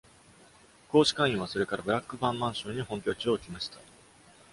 [0.89, 3.77] 公使館員は、それからブラックバーンマンションに本拠地を置きました。